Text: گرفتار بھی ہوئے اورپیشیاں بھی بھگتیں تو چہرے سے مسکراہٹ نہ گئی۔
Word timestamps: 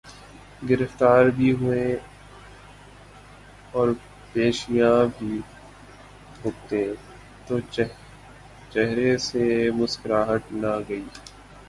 گرفتار 0.61 1.25
بھی 1.35 1.51
ہوئے 1.53 1.83
اورپیشیاں 3.73 4.95
بھی 5.17 5.39
بھگتیں 6.41 6.87
تو 7.47 7.59
چہرے 8.71 9.17
سے 9.27 9.43
مسکراہٹ 9.71 10.43
نہ 10.53 10.73
گئی۔ 10.89 11.03